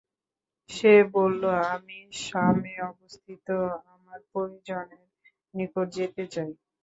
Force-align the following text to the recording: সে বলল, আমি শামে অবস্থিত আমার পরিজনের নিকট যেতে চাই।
সে 0.69 0.93
বলল, 1.15 1.43
আমি 1.73 1.97
শামে 2.23 2.73
অবস্থিত 2.91 3.47
আমার 3.93 4.19
পরিজনের 4.33 5.05
নিকট 5.53 5.87
যেতে 5.97 6.23
চাই। 6.33 6.51